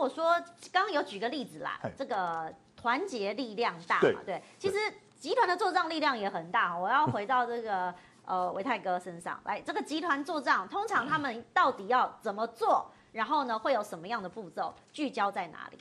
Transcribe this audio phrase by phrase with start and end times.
[0.00, 0.32] 果说
[0.72, 4.76] 刚刚有举个例子啦，这个团结力量大嘛，对，其实
[5.18, 6.76] 集团的做账力量也很大。
[6.76, 7.94] 我要 回到这个
[8.24, 12.90] 呃维泰哥身上来，这个集团做账，通常他们到底要怎么做？
[13.12, 14.74] 然后呢，会有什么样的步骤？
[14.92, 15.78] 聚焦在哪里？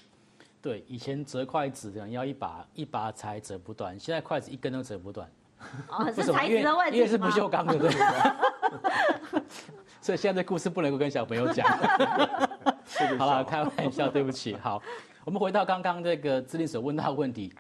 [0.62, 5.32] 对，以前折筷子的要一把一把才折不断，现在筷子一根都折不断。
[5.88, 6.98] 哦， 是材质的问题吗？
[6.98, 7.90] 因为是不锈钢的，对。
[10.02, 11.68] 所以现在这故事不能够跟小朋友讲。
[13.18, 14.56] 好了，开玩笑， 对不起。
[14.56, 14.82] 好，
[15.24, 17.54] 我们回到刚刚这个资历所问到的问题：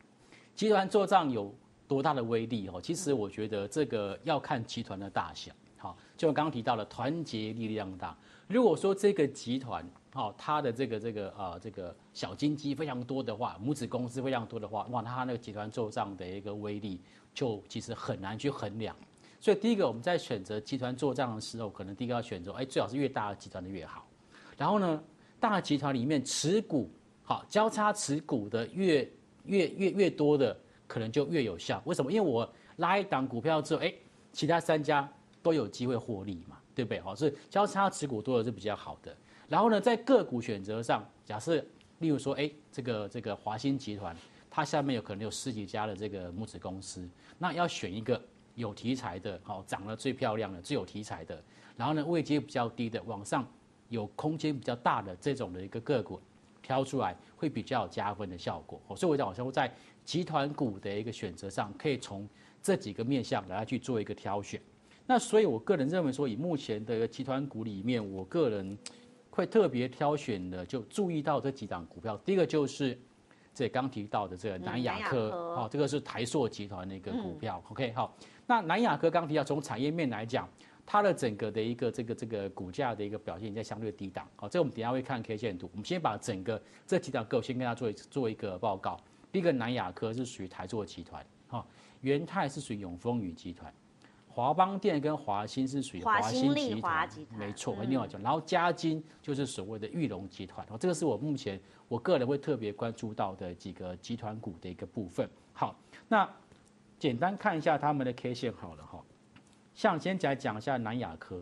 [0.53, 1.53] 集团做账有
[1.87, 2.67] 多大的威力？
[2.67, 5.51] 哦，其实我觉得这个要看集团的大小。
[5.77, 8.17] 好，就我刚刚提到了团结力量大。
[8.47, 16.99] 如果说这个集团，好，它的这个这个呃这个小金鸡非常多的话，母子公司非常多的话，哇，它那个集团做账的一个威力
[17.33, 18.93] 就其实很难去衡量。
[19.39, 24.05] 所以第一个我们在选择集团做账的时候，可能第一个要选择，哎，最好是越大的集团的越好。
[24.57, 25.01] 然后呢，
[25.39, 26.89] 大集团里面持股
[27.23, 29.09] 好交叉持股的越
[29.45, 31.81] 越越越多的，可能就越有效。
[31.85, 32.11] 为什么？
[32.11, 33.93] 因为我拉一档股票之后，哎，
[34.31, 36.57] 其他三家都有机会获利嘛。
[36.75, 37.01] 对不对？
[37.01, 39.13] 好，所以交叉持股多的是比较好的。
[39.49, 41.57] 然后呢，在个股选择上，假设
[41.97, 44.15] 例如说，哎，这个这个华新集团，
[44.49, 47.05] 它下面有可能有十几家的这个母子公司，
[47.37, 48.21] 那要选一个
[48.55, 51.43] 有题材的，好，长得最漂亮的、最有题材的，
[51.75, 53.45] 然后呢，位阶比较低的，往上
[53.89, 56.19] 有空间比较大的这种的一个个股
[56.61, 58.81] 挑出来，会比较有加分的效果。
[58.95, 59.71] 所以我讲说，在
[60.05, 62.27] 集团股的一个选择上，可以从
[62.61, 64.59] 这几个面向来去做一个挑选。
[65.05, 68.77] 那所以，我个人认为说，以目前的集团股里面，我个人
[69.31, 72.15] 会特别挑选的，就注意到这几档股票。
[72.17, 72.95] 第一个就是
[73.51, 77.59] 这刚提到的这个南亚科，哦，这个是台塑集团的一个股票。
[77.71, 78.15] OK，好，
[78.45, 80.47] 那南亚科刚提到，从产业面来讲，
[80.91, 84.27] 它的整个的一个这个这个股价的一个表现在相对低档。
[84.35, 85.69] 好，这我们等下会看 K 线图。
[85.71, 88.99] 我们先把整个这几档个股先跟大家做做一个报告。
[89.31, 91.63] 第一个南亚科是属于台塑集团，哈，
[92.01, 93.71] 元泰是属于永丰宇集团。
[94.27, 98.19] 华邦电跟华新是属于华新集团，没错，我一定要讲。
[98.23, 105.29] 然后嘉金就是所谓的裕隆集团，哦，这个是我目前我个人会特别关注到的几个集团股的一个部分。
[105.53, 106.27] 好，那
[106.97, 108.99] 简单看一下他们的 K 线好了哈。
[109.79, 111.41] 像先来讲一下南亚科，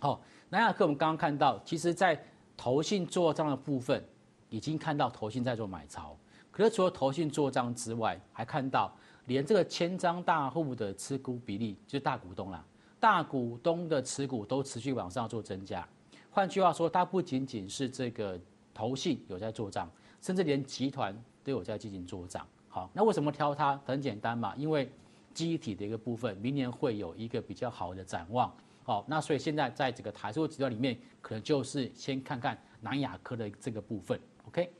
[0.00, 2.20] 好，南亚科我们刚刚看到，其实在
[2.56, 4.04] 投信做账的部分
[4.48, 6.16] 已经看到投信在做买超，
[6.50, 8.92] 可是除了投信做账之外，还看到。
[9.26, 12.64] 连这个千张大户的持股比例，就是大股东啦，
[12.98, 15.86] 大股东的持股都持续往上做增加。
[16.32, 18.36] 换句话说，它不仅仅是这个
[18.74, 19.88] 投信有在做账，
[20.20, 22.44] 甚至连集团都有在进行做账。
[22.68, 23.80] 好，那为什么挑它？
[23.84, 24.90] 很简单嘛，因为
[25.34, 28.52] 机体的一个部分，明年会有一个比较好的展望。
[28.84, 34.18] 好，那所以现在在这个台塑集团里面，可能就是先看看南亚科的这个部分。
[34.46, 34.70] OK。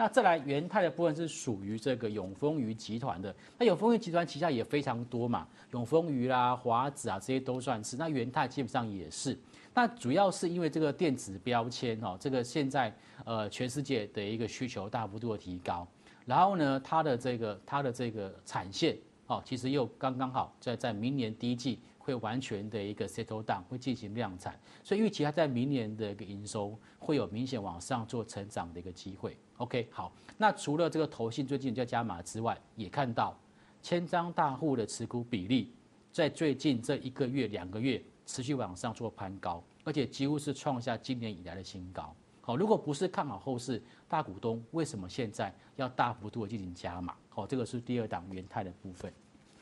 [0.00, 7.96] 那再来元泰的部分是属于这个永丰余集团的，那永丰余集团旗下也非常多嘛，永丰余啦、华子啊这些都算是。
[7.96, 9.36] 那元泰基本上也是。
[9.74, 15.84] 那主要是因为这个电子标签哦，这个现在呃全世界的一个需求大幅度的提高，
[16.24, 18.96] 然后呢，它的这个它的这个产线
[19.28, 21.78] 哦，其实又刚刚好在在明年第一季。
[22.08, 29.36] 会完全的一个 settle down，会进行量产，所以预期它在明年的一个营收会有明显往上做成长的一个机会。
[29.58, 33.38] OK，好，那除了这个投信最近在加码之外，也看到
[33.82, 35.70] 千张大户的持股比例
[36.10, 42.16] 在最近这一个月、两个月持续往上做攀高，而且几乎是创下今年以来的新高。
[42.48, 47.14] 好，如果不是看好后市，大股东为什么现在要大幅度的进行加码？
[47.28, 49.12] 好，这个是第二档元泰的部分。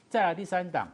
[0.08, 0.86] 再来第三档。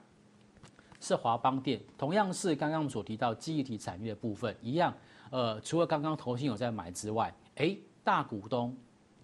[0.99, 4.95] 是华邦电，同样是刚刚我们所提到记忆体产业的部分一样。
[5.29, 8.75] 呃，除了刚刚投信有在买之外，哎，大股东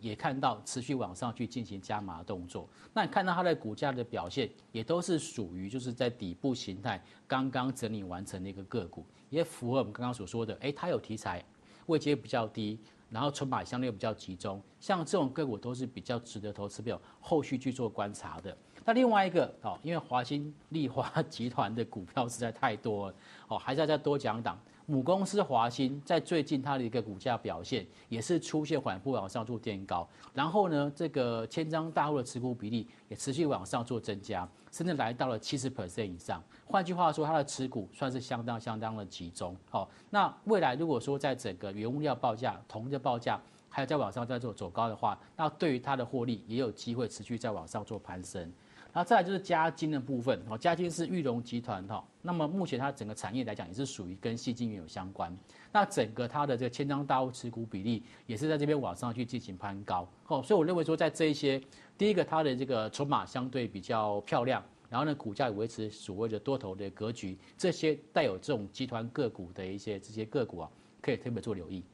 [0.01, 2.69] 也看到持续往上去进行加码动作。
[2.93, 11.45] 那你看到它的股价的表现，也都是属于就是在底部形态刚刚整理完成的一个个股，也符合我们刚刚所说的，哎，它有题材，
[11.89, 12.79] 位阶比较低，
[13.11, 18.57] 然后筹码相对比较集中，像这种个股都是比较值得投资票后续去做观察的。
[18.85, 23.15] 那另外一个哦，因为华新丽华 集团的股票实在太多了
[23.49, 24.59] 哦，还是要再多讲档。
[24.91, 36.43] 母公司华新在最近它的一个股价表现也是出现缓步往上做垫高，然后呢，这个千张大户的持股比例也持续往上做增加，甚至来到了七十 percent 以上。
[36.65, 39.55] 换句话说，它的持股算是相当相当的集中。
[39.69, 43.39] 好，那未来如果说在整个原物料报价、铜的报价
[43.69, 48.51] 还有在往上在做走高的话，那对于它的获利也有机会持续在往上做攀升。
[48.99, 55.33] 然后再来就是嘉金的部分，哦，嘉金是裕隆集团哈，那么目前它整个产业来讲也是属于跟矽晶圆有相关，
[55.71, 61.63] 那整个它的这个千张大户持股比例也是在这边往上去进行攀高，哦，所以我认为说在这一些，
[61.97, 64.61] 第一个它的这个筹码相对比较漂亮，
[64.91, 71.85] 然后呢股价也维持所谓的多头的格局，这些带有这种集团个股的一些这些个股啊，可以特别做留意。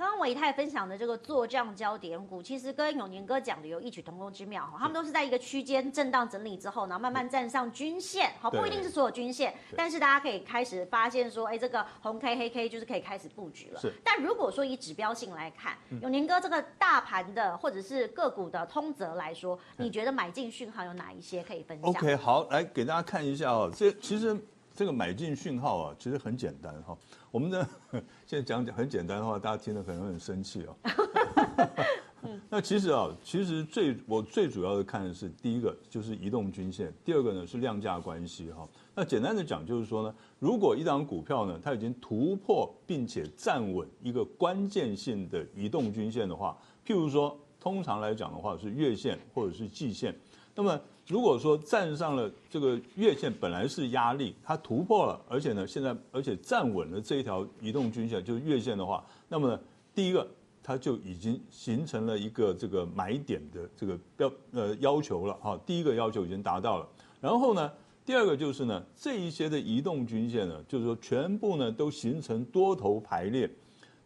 [0.00, 4.78] 刚刚唯泰分享的这个做账焦点股，其实跟永年哥讲的有异曲同工之妙哈。
[4.78, 13.78] 他们都是在一个区间震荡整理之后，然后慢慢站上均线，好，不一定是所有均线，但是大家可以开始发现说，哎，这个红 K 黑 K 就是可以开始布局了。
[13.78, 13.92] 是。
[14.02, 23.70] 但如果说以指标性来看，永年哥这个大盘的或者是个股的通则来说，你觉得买进讯号有哪一些可以分享？OK，好，来给大家看一下哦。
[23.76, 24.34] 这其实
[24.74, 26.96] 这个买进讯号啊，其实很简单哈。
[27.30, 27.68] 我们呢，
[28.26, 30.76] 现在讲讲很简单的话，大家听了可能会很生气哦。
[32.48, 38.68] 那其实啊，其实最我最主要的看的是第一个就是移动均线，第二个呢是量价关系哈。
[38.94, 46.56] 那简单的讲就是说呢，如果一档股票呢它已经突破并且站稳一个关键性的移动均线的话，
[46.86, 50.14] 譬如说通常来讲的话是月线或者是季线，
[50.54, 50.80] 那么。
[51.10, 59.60] 如果说站上了这个月线，本来是压力，它突破了，而且呢，现在而且站稳了这一条移动均线，就是月线的话，那么呢，
[59.92, 60.24] 第一个
[60.62, 66.88] 它就已经形成了一个这个买点的这个标呃要求了哈，第一个要求已经达到了。
[67.20, 67.72] 然后呢，
[68.06, 73.50] 第二个就是呢，这一些的移动均线呢，就是说全部呢都形成多头排列。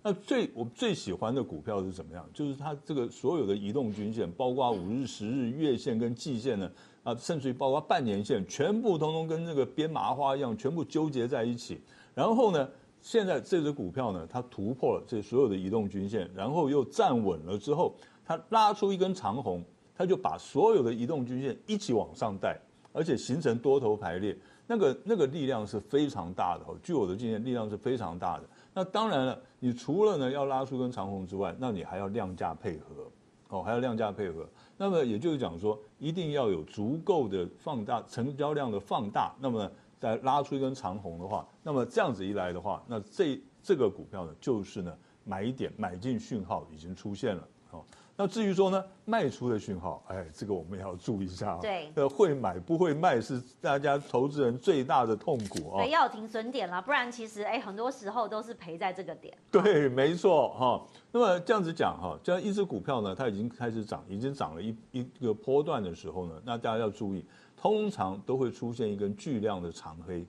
[0.06, 2.28] 那最我最喜欢的股票是怎么样？
[2.34, 6.70] 就是它这个所有的移动均线，包括五日、十日、月线跟季线呢。
[7.04, 11.78] 啊，甚至于包括半年线，全部通通跟这个编麻花一样，全部纠结在一起。
[12.14, 12.66] 然后呢，
[13.02, 19.62] 现在这只股票呢，它突破了这所有的移动均线，然后又站稳了之后，它拉出一根长红，
[19.94, 22.58] 它就把所有的移动均线一起往上带，
[22.92, 24.34] 而且形成多头排列。
[24.66, 28.44] 那个那个力量是非常大的，据我的经验，力量是非常大的。
[28.74, 33.10] 那当然了，你除了呢要拉出根长红之外，那你还要量价配合，
[33.48, 34.44] 哦，还要量价配合。
[34.76, 44.92] 那么也就是讲说，一定要有足够的放大成交量的放大，那么再拉出一根长红的话，那么这样子一来的话，那这这个股票呢，就是呢
[45.24, 47.48] 买点买进讯号已经出现了。
[47.70, 47.84] 哦，
[48.16, 51.58] 那至于说呢卖出的讯号，哎，这个我们也要注意一下。
[51.60, 55.82] 对，呃，会买不会卖是大家投资人最大的痛苦啊。
[55.82, 59.36] 对，要有停损点了，不然其实哎很多时候都是赔在这个点。
[59.50, 60.86] 对，没错哈。
[61.10, 67.24] 那么这样子讲哈，这样一只股票呢，它已经开始涨，已经涨了一一个波段的时候呢，那大家要注意，
[67.56, 70.24] 通常都会出现一根巨量的长黑。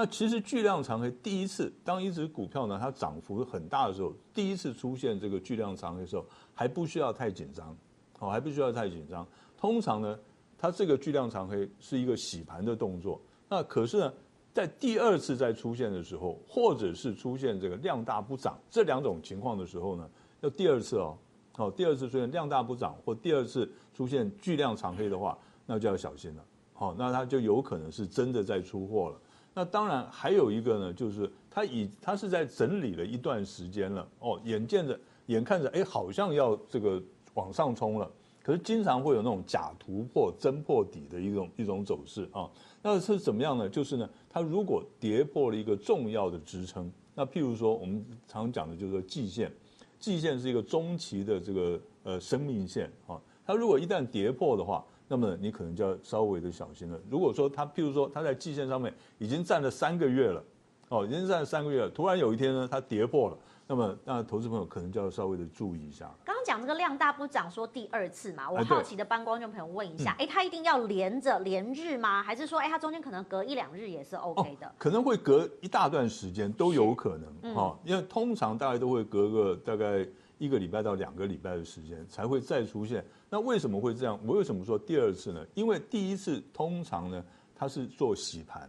[0.00, 6.24] 那其实巨量长黑第一次，当一只股票呢它涨幅很大的时候，第一次出现这个巨量长黑的时候，
[6.54, 7.76] 还不需要太紧张，
[8.18, 9.26] 哦，还不需要太紧张。
[9.58, 10.18] 通常呢，
[10.56, 13.20] 它这个巨量长黑是一个洗盘的动作。
[13.46, 14.14] 那可是呢，
[14.54, 20.08] 在第二次再出现的时候，或者是出现这个量大不涨这两种情况的时候呢，
[20.40, 21.14] 要第二次哦，
[21.52, 25.36] 好，第二次出现量大不涨或第二次出现巨量长黑的话，
[25.66, 26.44] 那就要小心了。
[26.72, 29.20] 好，那它就有可能是真的在出货了。
[29.52, 37.02] 那当然还有一个呢，就是它已它是在整理了一段时间了哦，眼见着眼看着哎，好像要这个
[37.34, 38.10] 往上冲了。
[38.42, 42.48] 可是经常会有那种假突破、真破底的一种一种走势啊。
[42.82, 43.68] 那是怎么样呢？
[43.68, 49.52] 就是呢，它如果跌破了一个重要的支撑，那譬如说我们常讲的就是说季线，
[49.98, 53.20] 季线是一个中期的这个呃生命线啊。
[53.44, 56.96] 它如果一旦跌破的话，那么你可能就要稍微的小心了。
[57.10, 60.40] 如果说他譬如说他在季线上面已经站了三个月了，
[60.88, 63.36] 哦，已经站了三个月了，突然有一天呢，它跌破了。
[63.66, 66.08] 那么，那投资朋友可能就要稍微的注意一下。
[66.24, 72.22] 刚刚讲这个量大不涨，说第二次嘛，我好奇的帮观众朋友问一下，哎，它一定要连着连日吗？
[72.22, 74.72] 还是说，哎，它中间可能隔一两日也是 OK 的？
[74.76, 80.04] 可能会隔一大段时间都有可能哈，因为通常大概都会隔个大概
[80.40, 83.04] 一个礼拜到两个礼拜的时间才会再出现。
[83.28, 84.18] 那为什么会这样？
[84.26, 85.46] 我为什么说第二次呢？
[85.54, 88.68] 因为第一次通常呢，它是做洗盘，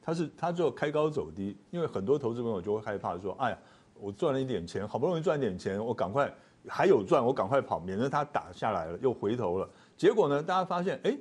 [0.00, 3.58] 它是它做开高走低，因为很多投资朋友就会害怕说，哎呀。
[4.00, 6.34] 我赚了一点钱，好不容易赚点钱，我赶快
[6.66, 9.70] 还有赚，我赶快跑，免得它打下来了又回头了。
[9.96, 11.16] 结果呢，大家发现，哎，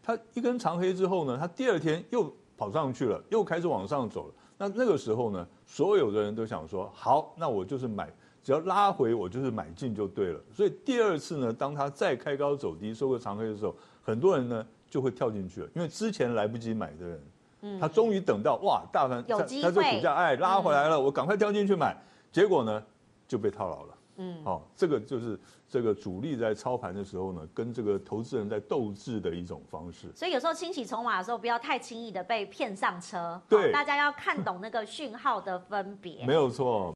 [0.00, 4.34] 它一根长黑之后呢，它第二天又跑上去了，又开始往上走了。
[4.56, 10.40] 那那个时候呢，所有的人都想说，好，那我就是买，只要拉回我就是买进就对了。
[10.52, 21.96] 所以第二次呢，当它再开高走低收个长黑的时候，很多人呢就会跳进去了，因为之前来不及买的人，他终于等到哇，大盘它它这股价哎拉回来了，我赶快跳进去买。
[22.32, 22.82] 结果呢，
[23.28, 23.94] 就被套牢了。
[24.16, 30.08] 嗯，好，这个就是这个主力在操盘的时候呢，跟这个投资人在斗智的一种方式。
[30.14, 33.40] 所以有时候清洗筹码的时候，不要太轻易的被骗上车。
[33.48, 36.26] 对，大家要看懂那个讯号的分别。
[36.26, 36.94] 没有错。